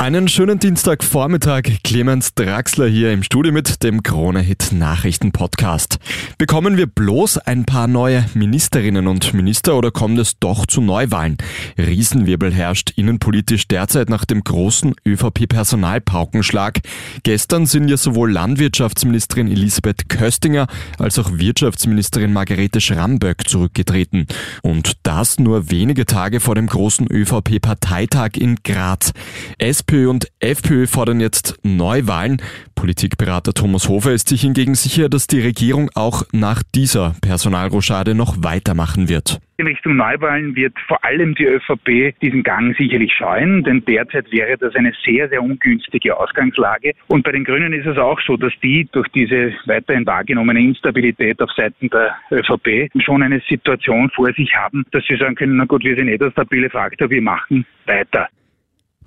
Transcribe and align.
Einen 0.00 0.28
schönen 0.28 0.58
Dienstagvormittag. 0.58 1.64
Clemens 1.84 2.32
Draxler 2.34 2.86
hier 2.86 3.12
im 3.12 3.22
Studio 3.22 3.52
mit 3.52 3.82
dem 3.82 4.02
Krone-Hit 4.02 4.72
Nachrichten-Podcast. 4.72 5.98
Bekommen 6.38 6.78
wir 6.78 6.86
bloß 6.86 7.36
ein 7.36 7.66
paar 7.66 7.86
neue 7.86 8.24
Ministerinnen 8.32 9.06
und 9.06 9.34
Minister 9.34 9.76
oder 9.76 9.90
kommt 9.90 10.18
es 10.18 10.38
doch 10.38 10.64
zu 10.64 10.80
Neuwahlen? 10.80 11.36
Riesenwirbel 11.76 12.50
herrscht 12.50 12.94
innenpolitisch 12.96 13.68
derzeit 13.68 14.08
nach 14.08 14.24
dem 14.24 14.42
großen 14.42 14.94
ÖVP-Personalpaukenschlag. 15.06 16.80
Gestern 17.22 17.66
sind 17.66 17.88
ja 17.88 17.98
sowohl 17.98 18.32
Landwirtschaftsministerin 18.32 19.48
Elisabeth 19.48 20.08
Köstinger 20.08 20.66
als 20.98 21.18
auch 21.18 21.30
Wirtschaftsministerin 21.34 22.32
Margarete 22.32 22.80
Schramböck 22.80 23.46
zurückgetreten. 23.46 24.26
Und 24.62 24.94
das 25.02 25.38
nur 25.38 25.70
wenige 25.70 26.06
Tage 26.06 26.40
vor 26.40 26.54
dem 26.54 26.68
großen 26.68 27.06
ÖVP-Parteitag 27.06 28.38
in 28.38 28.56
Graz. 28.64 29.12
SPÖ 29.90 30.08
und 30.08 30.28
FPÖ 30.38 30.86
fordern 30.86 31.18
jetzt 31.18 31.58
Neuwahlen. 31.64 32.40
Politikberater 32.76 33.52
Thomas 33.52 33.88
Hofer 33.88 34.12
ist 34.12 34.28
sich 34.28 34.42
hingegen 34.42 34.76
sicher, 34.76 35.08
dass 35.08 35.26
die 35.26 35.40
Regierung 35.40 35.90
auch 35.96 36.22
nach 36.32 36.62
dieser 36.62 37.16
Personalrochade 37.20 38.14
noch 38.14 38.36
weitermachen 38.44 39.08
wird. 39.08 39.40
In 39.56 39.66
Richtung 39.66 39.96
Neuwahlen 39.96 40.54
wird 40.54 40.74
vor 40.86 41.04
allem 41.04 41.34
die 41.34 41.44
ÖVP 41.44 42.14
diesen 42.22 42.44
Gang 42.44 42.76
sicherlich 42.78 43.12
scheuen, 43.12 43.64
denn 43.64 43.84
derzeit 43.84 44.30
wäre 44.30 44.56
das 44.56 44.76
eine 44.76 44.92
sehr, 45.04 45.28
sehr 45.28 45.42
ungünstige 45.42 46.16
Ausgangslage. 46.16 46.92
Und 47.08 47.24
bei 47.24 47.32
den 47.32 47.42
Grünen 47.42 47.72
ist 47.72 47.86
es 47.86 47.98
auch 47.98 48.20
so, 48.24 48.36
dass 48.36 48.52
die 48.62 48.88
durch 48.92 49.08
diese 49.08 49.52
weiterhin 49.66 50.06
wahrgenommene 50.06 50.60
Instabilität 50.60 51.42
auf 51.42 51.50
Seiten 51.56 51.90
der 51.90 52.14
ÖVP 52.30 52.90
schon 53.04 53.24
eine 53.24 53.42
Situation 53.48 54.08
vor 54.14 54.32
sich 54.34 54.54
haben, 54.54 54.86
dass 54.92 55.02
sie 55.08 55.16
sagen 55.16 55.34
können, 55.34 55.56
na 55.56 55.64
gut, 55.64 55.82
wir 55.82 55.96
sind 55.96 56.06
eh 56.06 56.16
der 56.16 56.30
stabile 56.30 56.70
Faktor, 56.70 57.10
wir 57.10 57.20
machen 57.20 57.66
weiter. 57.86 58.28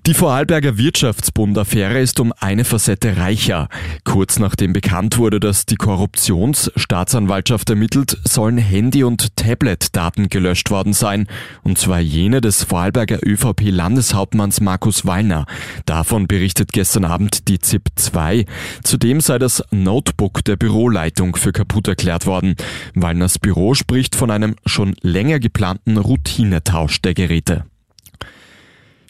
Die 0.06 0.14
Vorarlberger 0.14 0.78
Wirtschaftsbund-Affäre 0.78 2.02
ist 2.02 2.20
um 2.20 2.34
eine 2.38 2.66
Facette 2.66 3.16
reicher. 3.16 3.70
Kurz 4.04 4.38
nachdem 4.38 4.74
bekannt 4.74 5.18
wurde, 5.18 5.40
dass 5.40 5.66
die 5.66 5.78
Korruptionsstaatsanwaltschaft 5.78 7.70
ermittelt, 7.70 8.18
sollen 8.26 8.58
Handy- 8.58 9.06
und 9.06 9.38
Tablet-Daten 9.38 10.28
gelöscht 10.28 10.72
worden 10.72 10.92
sein. 10.92 11.28
Und 11.64 11.78
zwar 11.78 12.02
jene 12.02 12.42
des 12.42 12.66
Vorarlberger 12.66 13.26
ÖVP-Landeshauptmanns 13.26 14.60
Markus 14.60 15.06
Wallner. 15.06 15.46
Davon 15.86 16.28
berichtet 16.28 16.74
gestern 16.74 17.06
Abend 17.06 17.48
die 17.48 17.60
ZIP 17.60 17.88
2. 17.96 18.46
Zudem 18.84 19.22
sei 19.22 19.40
das 19.40 19.64
Notebook 19.72 20.44
der 20.44 20.58
Büroleitung 20.58 21.38
für 21.38 21.54
kaputt 21.54 21.88
erklärt 21.88 22.26
worden. 22.26 22.56
Wallners 22.94 23.40
Büro 23.40 23.74
spricht 23.74 24.18
von 24.18 24.32
einem 24.32 24.56
schon 24.66 24.96
länger 25.00 25.40
geplanten 25.40 25.96
Routinetausch 25.96 27.02
der 27.02 27.14
Geräte. 27.14 27.64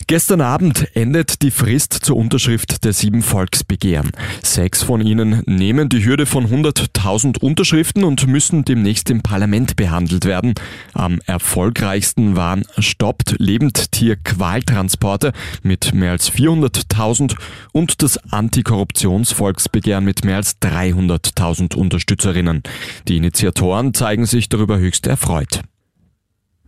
Gestern 0.07 0.41
Abend 0.41 0.95
endet 0.95 1.41
die 1.41 1.51
Frist 1.51 1.93
zur 1.93 2.17
Unterschrift 2.17 2.83
der 2.83 2.93
sieben 2.93 3.21
Volksbegehren. 3.21 4.11
Sechs 4.41 4.83
von 4.83 5.01
ihnen 5.01 5.43
nehmen 5.45 5.87
die 5.87 6.03
Hürde 6.03 6.25
von 6.25 6.47
100.000 6.47 7.39
Unterschriften 7.39 8.03
und 8.03 8.27
müssen 8.27 8.65
demnächst 8.65 9.09
im 9.09 9.21
Parlament 9.21 9.75
behandelt 9.75 10.25
werden. 10.25 10.55
Am 10.93 11.19
erfolgreichsten 11.25 12.35
waren 12.35 12.65
Stoppt 12.77 13.35
Lebendtier-Qualtransporte 13.39 15.31
mit 15.61 15.93
mehr 15.93 16.11
als 16.11 16.31
400.000 16.31 17.35
und 17.71 18.01
das 18.03 18.17
Antikorruptionsvolksbegehren 18.31 20.03
mit 20.03 20.25
mehr 20.25 20.37
als 20.37 20.59
300.000 20.61 21.75
Unterstützerinnen. 21.75 22.63
Die 23.07 23.17
Initiatoren 23.17 23.93
zeigen 23.93 24.25
sich 24.25 24.49
darüber 24.49 24.77
höchst 24.77 25.07
erfreut. 25.07 25.61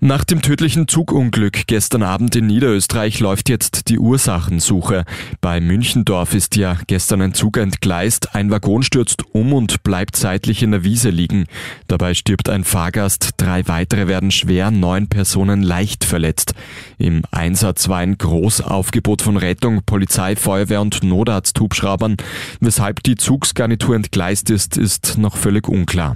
Nach 0.06 0.24
dem 0.24 0.44
tödlichen 0.44 0.88
Zugunglück 0.88 1.66
gestern 1.66 2.04
Abend 2.04 2.36
in 2.36 2.46
Niederösterreich 2.46 3.20
läuft 3.22 3.50
jetzt 3.50 3.90
die 3.90 3.98
Ursachensuche. 3.98 5.04
Bei 5.42 5.60
Münchendorf 5.60 6.36
ist 6.36 6.56
ja 6.58 6.78
gestern 6.86 7.24
ein 7.24 7.34
Zug 7.34 7.58
entgleist, 7.58 8.36
ein 8.36 8.52
Waggon 8.52 8.84
stürzt 8.84 9.24
um 9.32 9.52
und 9.52 9.82
bleibt 9.82 10.16
seitlich 10.16 10.62
in 10.62 10.70
der 10.70 10.84
Wiese 10.84 11.10
liegen. 11.10 11.46
Dabei 11.88 12.14
stirbt 12.14 12.50
ein 12.50 12.64
Fahrgast, 12.64 13.32
drei 13.38 13.68
weitere 13.68 14.08
werden 14.08 14.30
schwer, 14.30 14.70
neun 14.70 15.08
Personen 15.08 15.64
leicht 15.64 16.06
verletzt. 16.06 16.54
Im 17.00 17.24
Einsatz 17.32 17.90
war 17.90 17.98
ein 17.98 18.20
Großaufgebot 18.20 19.24
von 19.24 19.38
Rettung, 19.38 19.82
Polizei, 19.88 20.36
Feuerwehr 20.36 20.82
und 20.82 21.04
Notarzthubschraubern. 21.04 22.18
Weshalb 22.60 23.02
die 23.02 23.16
Zugsgarnitur 23.16 23.96
entgleist 23.96 24.52
ist, 24.52 24.78
ist 24.78 25.18
noch 25.18 25.36
völlig 25.36 25.68
unklar. 25.68 26.16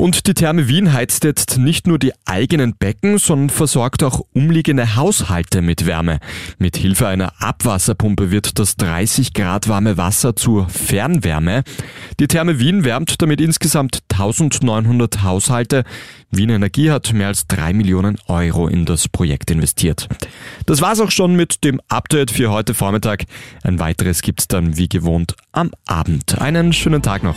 Und 0.00 0.26
die 0.26 0.32
Therme 0.32 0.66
Wien 0.66 0.94
heizt 0.94 1.24
jetzt 1.24 1.58
nicht 1.58 1.86
nur 1.86 1.98
die 1.98 2.14
eigenen 2.24 2.74
Becken, 2.74 3.18
sondern 3.18 3.50
versorgt 3.50 4.02
auch 4.02 4.22
umliegende 4.32 4.96
Haushalte 4.96 5.60
mit 5.60 5.84
Wärme. 5.84 6.20
Mit 6.58 6.78
Hilfe 6.78 7.06
einer 7.06 7.34
Abwasserpumpe 7.42 8.30
wird 8.30 8.58
das 8.58 8.76
30 8.76 9.34
Grad 9.34 9.68
warme 9.68 9.98
Wasser 9.98 10.34
zur 10.34 10.70
Fernwärme. 10.70 11.64
Die 12.18 12.28
Therme 12.28 12.58
Wien 12.58 12.84
wärmt 12.84 13.20
damit 13.20 13.42
insgesamt 13.42 13.98
1900 14.10 15.22
Haushalte. 15.22 15.84
Wien 16.30 16.48
Energie 16.48 16.90
hat 16.90 17.12
mehr 17.12 17.26
als 17.26 17.46
drei 17.46 17.74
Millionen 17.74 18.16
Euro 18.26 18.68
in 18.68 18.86
das 18.86 19.06
Projekt 19.06 19.50
investiert. 19.50 20.08
Das 20.64 20.80
war's 20.80 21.00
auch 21.00 21.10
schon 21.10 21.36
mit 21.36 21.62
dem 21.62 21.78
Update 21.90 22.30
für 22.30 22.50
heute 22.50 22.72
Vormittag. 22.72 23.26
Ein 23.64 23.78
weiteres 23.78 24.22
gibt's 24.22 24.48
dann 24.48 24.78
wie 24.78 24.88
gewohnt 24.88 25.34
am 25.52 25.72
Abend. 25.84 26.40
Einen 26.40 26.72
schönen 26.72 27.02
Tag 27.02 27.22
noch. 27.22 27.36